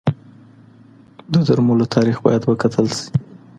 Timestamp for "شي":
2.95-3.05